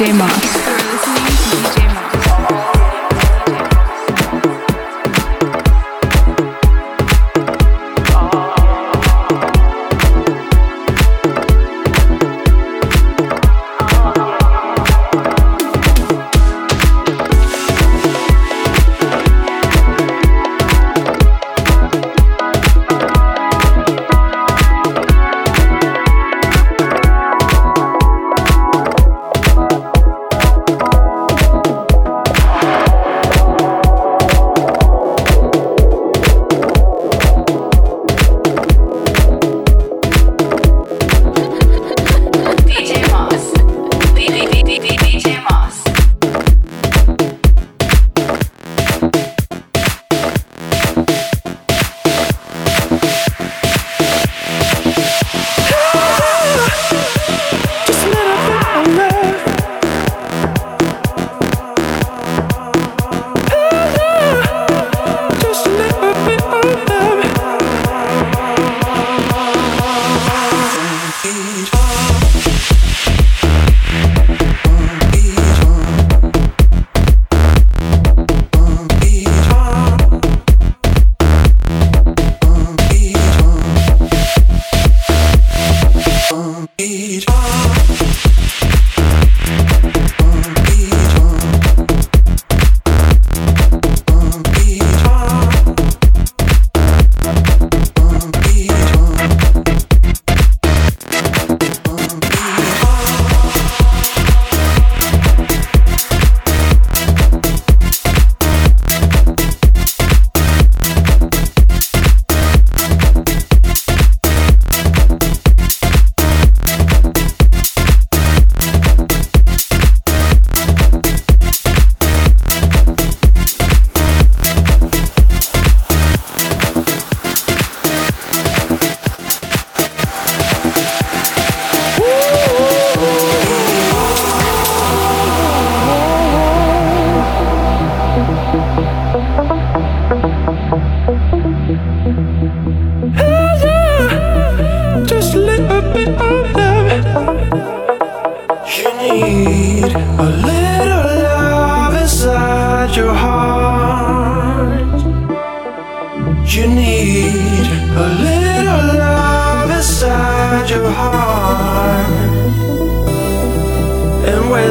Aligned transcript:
DJ 0.00 0.14
Moss. 0.14 0.69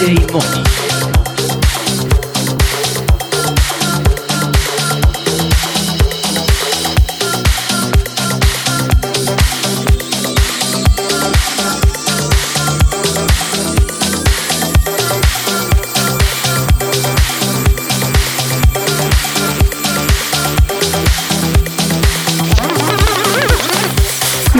You 0.00 0.04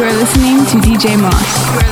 are 0.04 0.12
listening 0.12 0.66
to 0.66 0.78
DJ 0.78 1.16
Moss. 1.20 1.87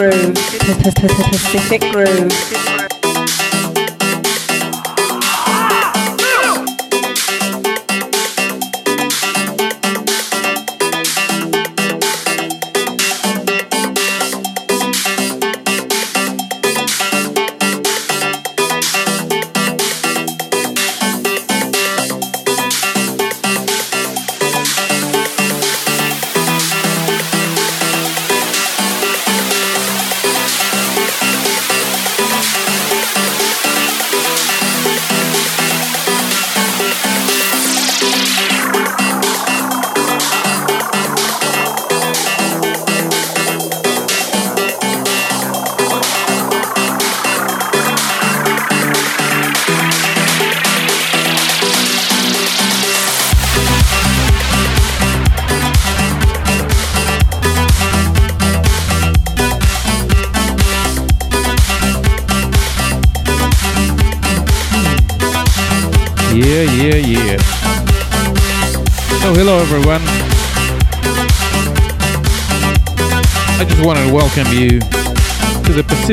Groove. 0.00 0.34
Pacific 1.28 1.82
Groove. 1.92 2.89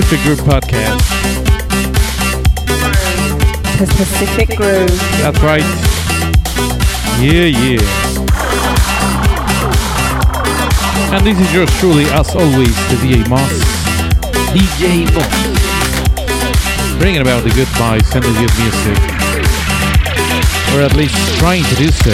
Pacific 0.08 0.38
Groove 0.38 0.48
Podcast. 0.48 1.04
Pacific 3.78 4.56
Groove. 4.56 5.00
That's 5.20 5.42
right. 5.42 5.66
Yeah, 7.20 7.44
yeah. 7.44 7.82
And 11.14 11.28
this 11.28 11.38
is 11.38 11.54
yours 11.54 11.70
truly, 11.82 12.06
as 12.06 12.34
always, 12.34 12.74
the 12.88 12.96
DJ 13.04 13.28
Moss. 13.28 13.52
DJ 14.56 15.04
Moss. 15.14 15.28
Bringing 17.00 17.20
about 17.20 17.44
the 17.44 17.50
good 17.50 17.68
vibes 17.76 18.16
and 18.16 18.24
the 18.24 18.32
good 18.32 18.54
music. 18.64 18.98
Or 20.74 20.84
at 20.84 20.96
least 20.96 21.18
trying 21.38 21.66
to 21.66 21.76
do 21.76 21.92
so. 21.92 22.14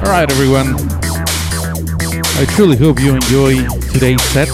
Alright, 0.00 0.32
everyone. 0.32 1.03
I 2.36 2.44
truly 2.46 2.76
hope 2.76 2.98
you 3.00 3.14
enjoy 3.14 3.54
today's 3.92 4.20
set. 4.22 4.48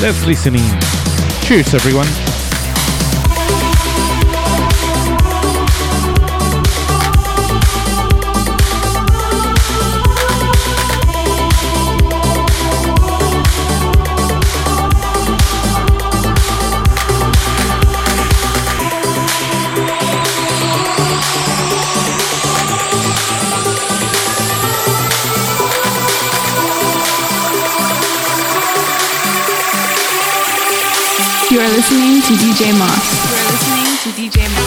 Let's 0.00 0.26
listen 0.26 0.56
in. 0.56 0.80
Cheers, 1.42 1.74
everyone. 1.74 2.23
You 31.54 31.60
are 31.60 31.68
listening 31.68 32.20
to 32.20 32.32
DJ 32.34 32.76
Moss. 32.76 33.30
You 33.30 33.36
are 33.38 33.46
listening 33.52 33.94
to 34.02 34.10
DJ 34.20 34.42
Moss. 34.56 34.63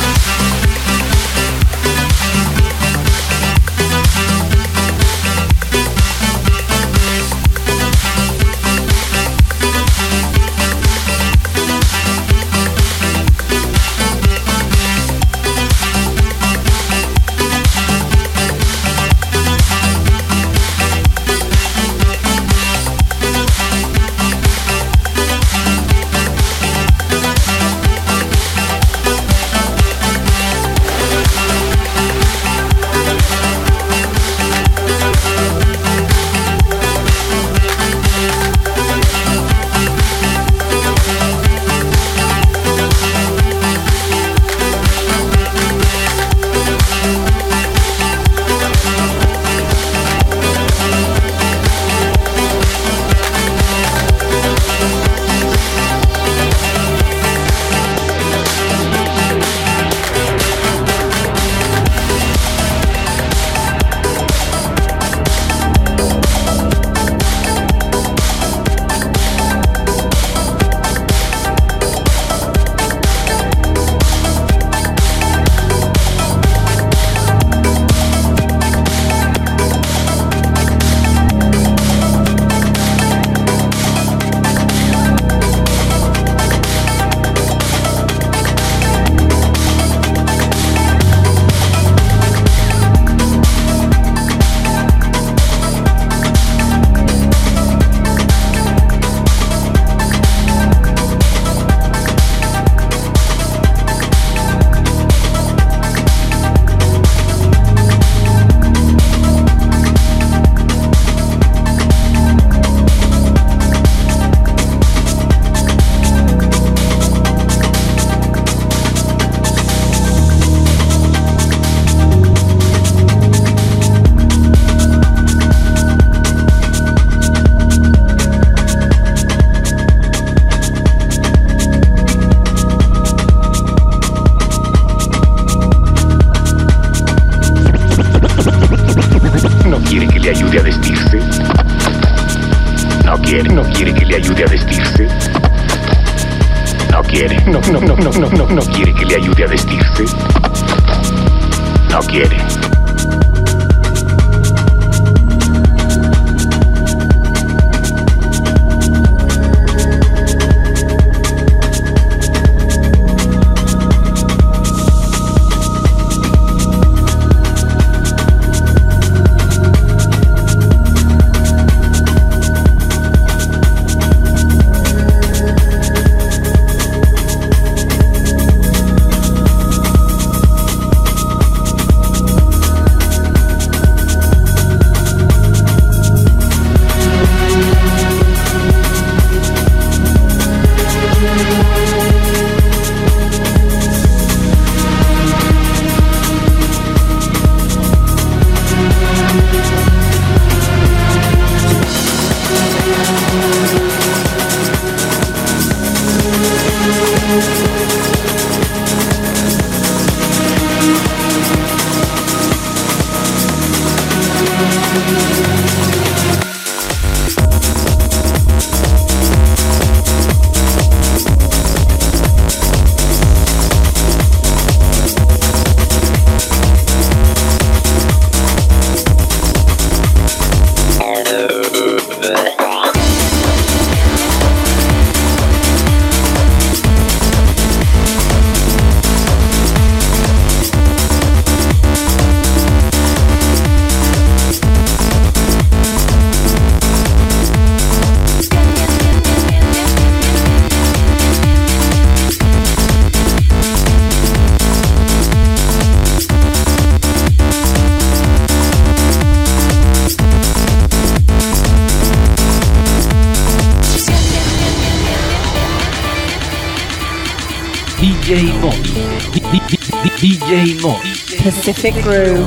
Pacific 271.48 271.94
Groove. 272.04 272.46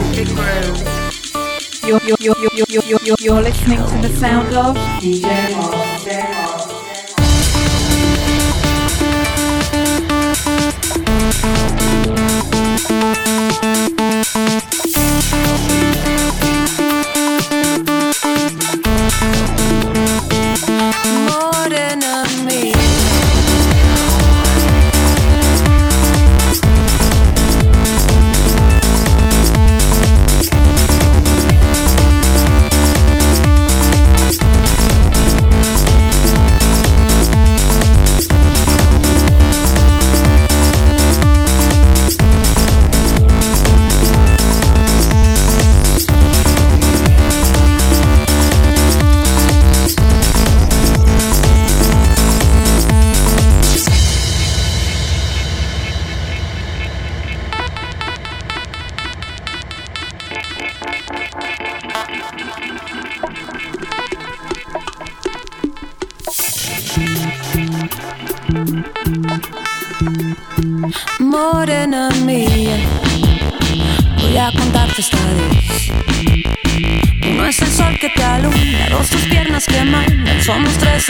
You're, 1.86 2.00
you're, 2.04 2.16
you're, 2.20 2.36
you're, 2.42 2.66
you're, 2.68 3.00
you're, 3.02 3.16
you're, 3.18 3.40
listening 3.40 3.78
to 3.78 4.08
the 4.08 4.14
sound 4.14 4.54
of 4.54 4.76
DJ 5.00 5.56
Moss. 5.56 5.99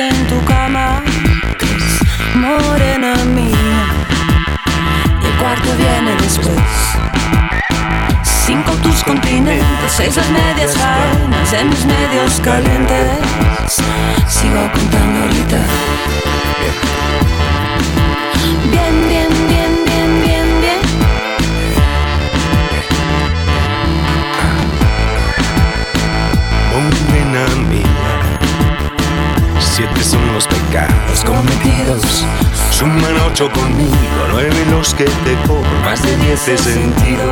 En 0.09 0.27
tu 0.27 0.43
cama. 0.45 1.03
Morena 2.35 3.15
mía, 3.25 3.87
y 5.23 5.27
el 5.27 5.33
cuarto 5.37 5.69
viene 5.77 6.17
después. 6.23 6.59
Cinco 8.47 8.73
tus 8.83 9.05
continentes, 9.05 9.93
seis 9.95 10.17
las 10.17 10.31
medias 10.31 10.77
faenas 10.77 11.53
en 11.53 11.69
mis 11.69 11.85
medios 11.85 12.41
calientes. 12.41 13.21
Sigo 14.27 14.71
contando 14.73 15.21
ahorita. 15.21 15.70
Suman 32.71 33.17
ocho 33.27 33.51
conmigo, 33.51 33.97
nueve 34.31 34.65
los 34.71 34.95
que 34.95 35.05
te 35.05 35.35
cobro, 35.47 35.69
más 35.85 36.01
de 36.03 36.17
diez 36.19 36.47
he 36.47 36.57
sentido. 36.57 37.25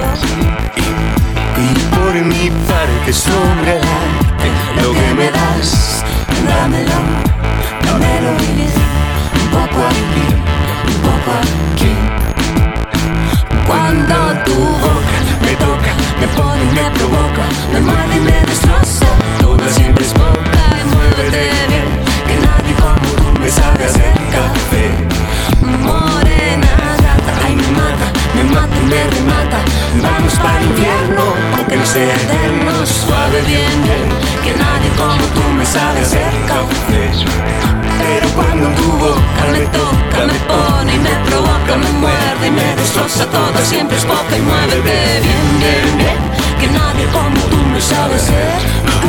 Y, 1.56 1.74
por 1.94 2.14
mi 2.14 2.50
parte 2.66 3.12
sobrearte 3.12 4.48
lo 4.82 4.92
que 4.92 5.14
me 5.14 5.30
das, 5.30 6.02
Dámelo, 6.44 6.90
dámelo 7.84 8.30
bien. 8.38 8.72
Un 9.42 9.48
poco 9.50 9.86
aquí, 9.86 10.26
un 10.88 11.00
poco 11.06 11.30
aquí. 11.38 11.94
Cuando 13.64 14.14
tu 14.44 14.54
boca 14.54 15.18
me 15.42 15.54
toca, 15.54 15.92
me 16.20 16.26
pone 16.28 16.62
y 16.62 16.74
me 16.74 16.90
provoca, 16.98 17.44
me 17.72 17.80
muerde 17.80 18.16
y 18.16 18.20
me 18.20 18.40
destroza. 18.46 19.06
Toda 19.40 19.68
siempre 19.68 20.04
es 20.04 20.12
poca 20.12 20.58
muévete 20.90 21.40
bien, 21.68 21.86
que 22.26 22.36
me 23.48 23.54
sabe 23.54 23.84
hacer 23.86 24.12
café. 24.36 24.84
Morena 25.88 26.72
gata, 27.00 27.32
ay 27.46 27.56
me 27.56 27.70
mata, 27.80 28.06
me 28.36 28.44
mata 28.44 28.76
y 28.76 28.86
me 28.92 29.02
remata. 29.16 29.58
Vamos 30.02 30.34
para 30.34 30.58
el 30.60 30.66
infierno, 30.66 31.24
aunque 31.56 31.76
no 31.78 31.86
sea 31.86 32.14
eterno, 32.14 32.72
suave 32.84 33.40
bien, 33.46 33.76
bien, 33.88 34.08
que 34.44 34.52
nadie 34.52 34.90
como 35.00 35.24
tú 35.34 35.42
me 35.56 35.64
sabe 35.64 36.00
hacer 36.00 36.32
café. 36.52 37.04
Pero 38.00 38.28
cuando 38.36 38.66
tu 38.78 38.88
boca 39.04 39.44
me 39.50 39.64
toca, 39.78 40.20
me 40.30 40.38
pone 40.50 40.94
y 40.94 40.98
me 40.98 41.14
provoca, 41.26 41.72
me 41.84 41.90
muerde 42.04 42.46
y 42.48 42.50
me 42.50 42.76
destroza 42.76 43.24
todo, 43.30 43.58
siempre 43.64 43.96
es 43.96 44.04
poca 44.04 44.36
y 44.36 44.42
muévete 44.42 45.20
bien, 45.26 45.48
bien, 45.64 45.96
bien, 45.96 46.20
que 46.60 46.66
nadie 46.68 47.06
como 47.16 47.40
tú 47.50 47.56
me 47.72 47.80
sabe 47.80 48.14
hacer 48.16 49.07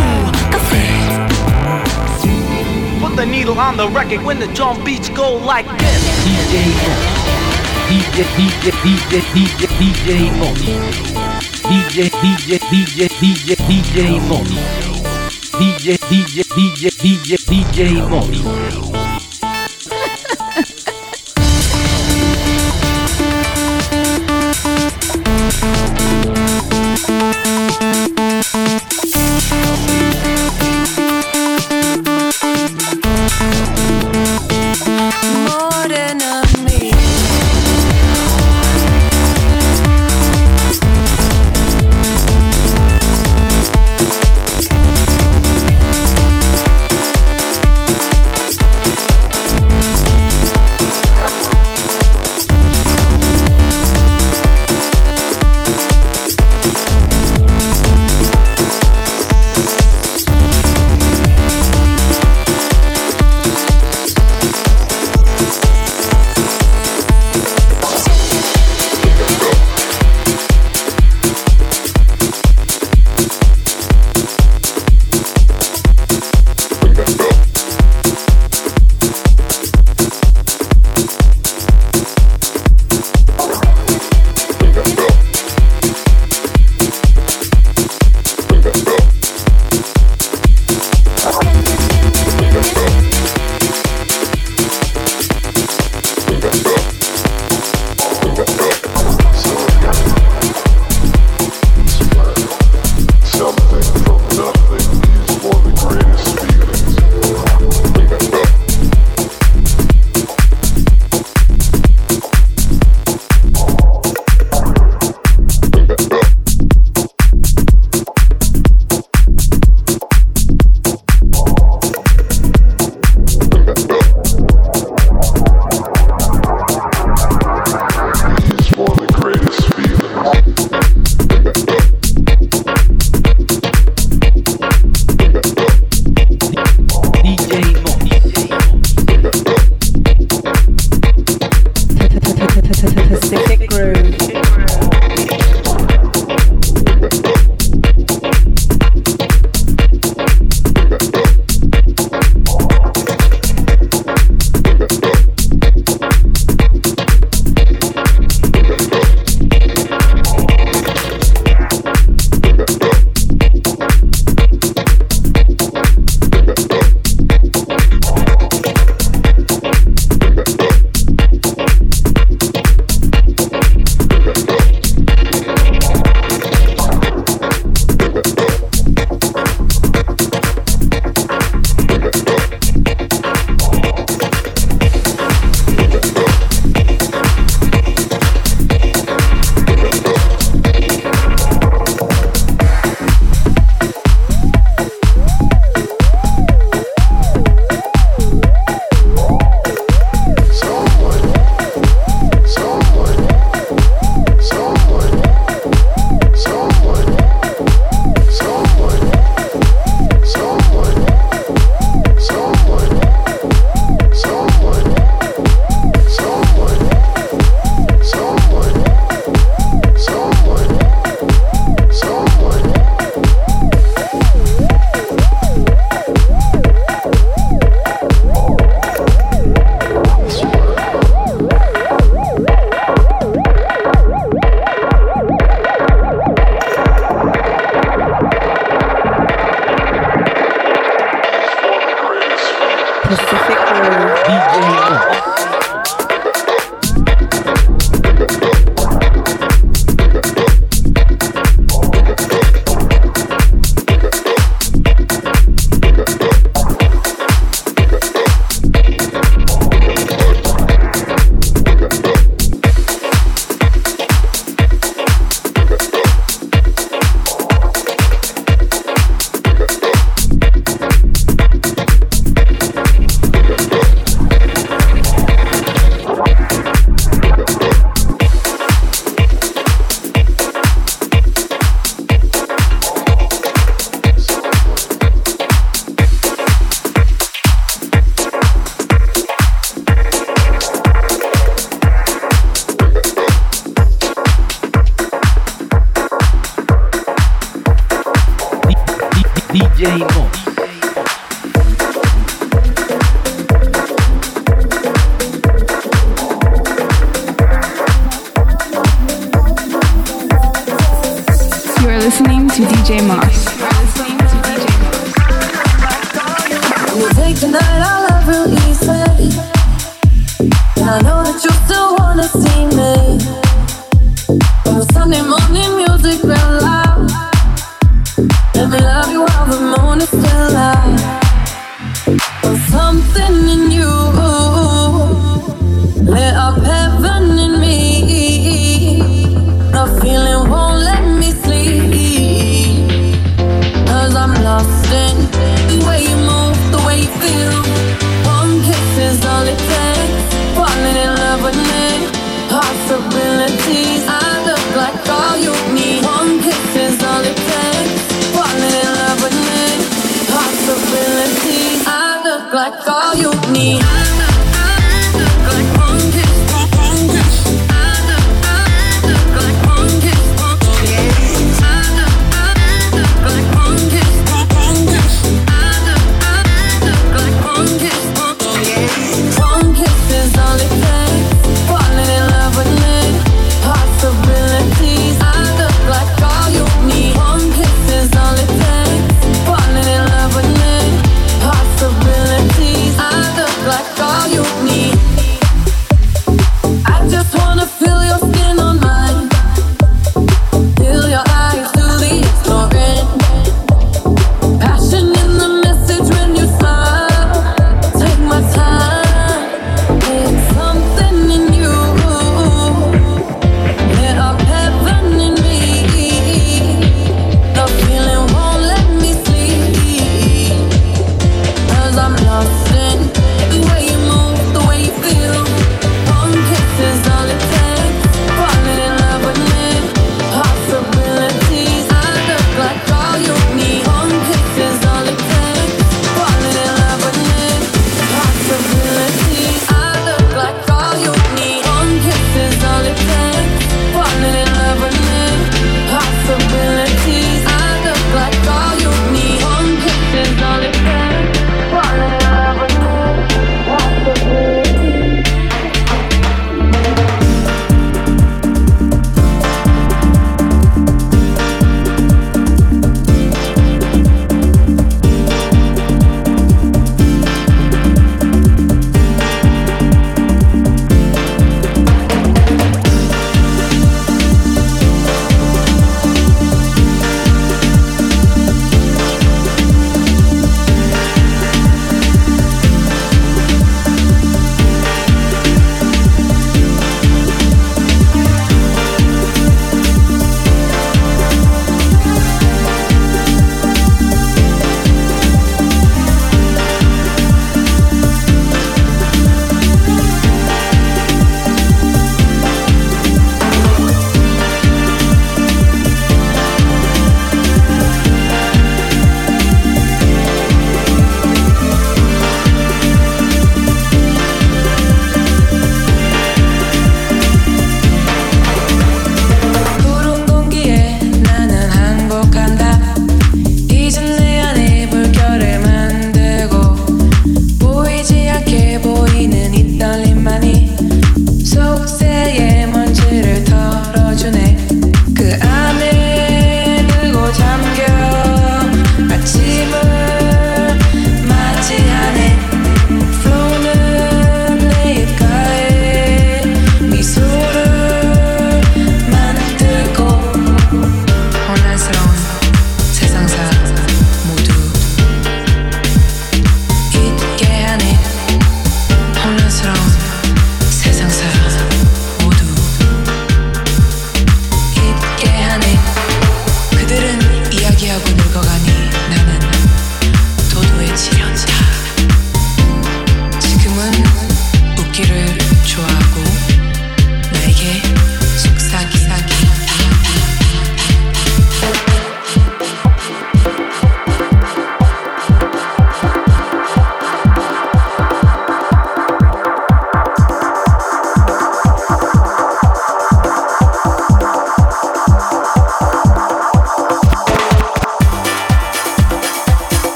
on 3.60 3.76
the 3.76 3.90
record 3.90 4.24
when 4.24 4.40
the 4.40 4.48
drum 4.54 4.82
beats 4.86 5.10
go 5.10 5.36
like 5.36 5.66
this. 5.80 6.02
DJ. 6.24 6.64
DJ, 7.90 8.24
DJ, 8.40 8.72
DJ, 8.84 9.20
DJ, 9.36 9.68
DJ 9.80 10.10
Mo. 10.40 10.48
DJ, 11.68 12.10
DJ, 12.10 12.58
DJ, 12.72 13.10
DJ, 13.20 13.56
DJ 13.68 14.20
Mo. 14.30 14.40
DJ, 15.60 15.98
DJ, 16.08 16.44
DJ, 16.56 16.90
DJ, 17.04 17.36
DJ 17.46 18.10
Mo. 18.10 18.89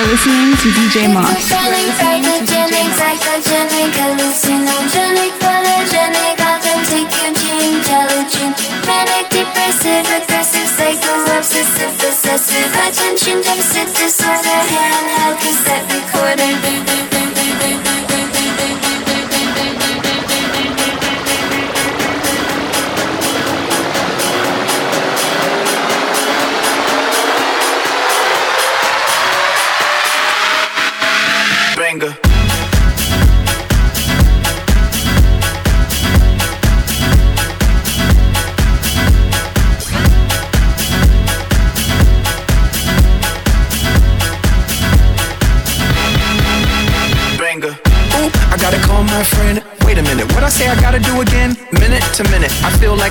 You're 0.00 0.08
listening 0.08 0.56
to 0.56 0.68
DJ 0.72 1.12
Moss. 1.12 1.28
Photogenic, 1.28 1.92
psychogenic, 2.00 2.88
psychogenic, 2.96 3.92
hallucinogenic, 4.00 5.32
photogenic, 5.36 6.40
authentic, 6.40 7.04
Eugene, 7.20 7.76
intelligent, 7.76 8.56
manic, 8.86 9.28
depressive, 9.28 10.08
aggressive, 10.08 10.68
psycho, 10.72 11.36
obsessive, 11.36 11.92
possessive, 12.00 12.72
attention 12.80 13.42
deficit 13.42 13.94
disorder, 13.94 14.60
handheld 14.72 15.36
cassette 15.38 15.84
recorder. 15.92 17.19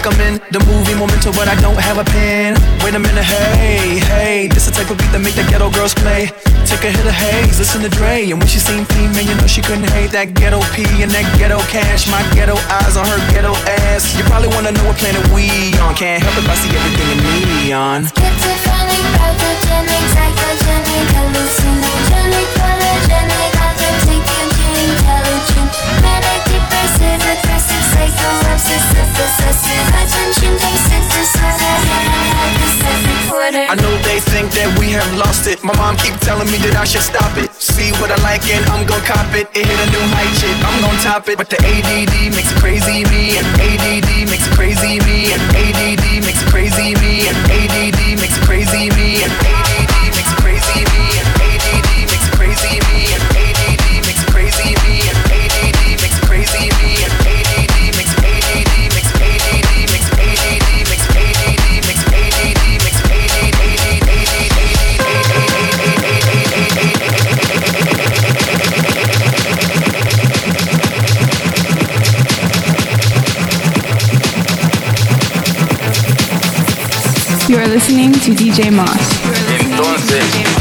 I'm 0.10 0.22
in 0.26 0.42
the 0.50 0.58
movie 0.66 0.98
Memento, 0.98 1.30
but 1.38 1.46
I 1.46 1.54
don't 1.62 1.78
have 1.78 2.02
a 2.02 2.04
pen. 2.04 2.58
Wait 2.82 2.98
a 2.98 3.00
minute, 3.00 3.22
hey, 3.22 4.02
hey, 4.10 4.48
this 4.50 4.66
the 4.66 4.74
type 4.74 4.90
of 4.90 4.98
beat 4.98 5.14
that 5.14 5.22
make 5.22 5.38
the 5.38 5.46
ghetto 5.46 5.70
girls 5.70 5.94
play. 5.94 6.34
Take 6.66 6.82
a 6.82 6.90
hit 6.90 7.06
of 7.06 7.14
haze, 7.14 7.62
listen 7.62 7.86
to 7.86 7.94
Dre, 7.94 8.26
and 8.34 8.42
when 8.42 8.50
she 8.50 8.58
seen 8.58 8.90
P, 8.90 9.06
man, 9.14 9.30
you 9.30 9.38
know 9.38 9.46
she 9.46 9.62
couldn't 9.62 9.86
hate 9.94 10.10
that 10.18 10.34
ghetto 10.34 10.66
P 10.74 10.82
and 11.06 11.14
that 11.14 11.30
ghetto 11.38 11.62
cash. 11.70 12.10
My 12.10 12.26
ghetto 12.34 12.58
eyes 12.82 12.98
on 12.98 13.06
her 13.06 13.22
ghetto 13.30 13.54
ass. 13.86 14.18
You 14.18 14.26
probably 14.26 14.50
wanna 14.50 14.74
know 14.74 14.82
what 14.90 14.98
planet 14.98 15.22
we 15.30 15.78
on. 15.78 15.94
Can't 15.94 16.18
help 16.26 16.34
if 16.42 16.50
I 16.50 16.58
see 16.58 16.74
everything 16.74 17.10
in 17.14 17.20
neon. 17.70 18.10
Schizophrenic, 18.10 19.06
pathogenic, 19.14 20.04
psychogenic, 20.10 21.06
hallucinogenic, 21.14 22.48
photogenic, 22.58 23.59
I 33.70 33.76
know 33.76 33.94
they 34.02 34.20
think 34.34 34.50
that 34.58 34.66
we 34.82 34.90
have 34.98 35.06
lost 35.14 35.46
it. 35.46 35.62
My 35.64 35.78
mom 35.78 35.94
keep 35.98 36.18
telling 36.26 36.50
me 36.50 36.58
that 36.66 36.74
I 36.74 36.86
should 36.90 37.06
stop 37.06 37.38
it. 37.38 37.54
See 37.54 37.94
what 38.02 38.10
I 38.10 38.18
like 38.26 38.42
and 38.50 38.66
I'm 38.66 38.82
gon' 38.90 39.02
cop 39.06 39.30
it. 39.38 39.46
It 39.54 39.62
hit 39.62 39.78
a 39.78 39.88
new 39.94 40.02
height, 40.10 40.34
shit. 40.42 40.58
I'm 40.66 40.82
gon' 40.82 40.98
top 41.06 41.30
it. 41.30 41.38
But 41.38 41.54
the 41.54 41.62
ADD 41.62 42.34
makes 42.34 42.50
it 42.50 42.58
crazy 42.58 43.06
me, 43.14 43.38
and 43.38 43.46
ADD 43.62 44.26
makes 44.26 44.46
it 44.50 44.54
crazy 44.58 44.98
me, 45.06 45.38
and 45.38 45.42
ADD 45.54 46.26
makes 46.26 46.42
it 46.42 46.50
crazy 46.50 46.98
me, 46.98 47.30
and 47.30 47.38
ADD 47.46 48.18
makes 48.18 48.38
it 48.38 48.44
crazy 48.50 48.90
me, 48.98 49.22
and 49.22 49.34
ADD 49.46 49.79
listening 77.90 78.12
to 78.12 78.32
DJ 78.36 78.72
Moss. 78.72 79.20
Entonces, 79.60 80.59